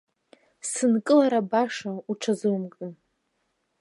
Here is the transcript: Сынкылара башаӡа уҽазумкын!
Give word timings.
Сынкылара 0.69 1.41
башаӡа 1.49 1.91
уҽазумкын! 2.11 2.93